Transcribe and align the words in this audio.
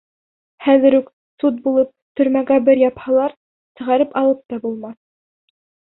—Хәҙер 0.67 0.95
үк, 0.99 1.11
суд 1.43 1.59
булып, 1.67 1.91
төрмәгә 2.21 2.59
бер 2.71 2.81
япһалар, 2.85 3.39
сығарып 3.81 4.19
алып 4.23 4.43
та 4.55 4.61
булмаҫ. 4.65 4.99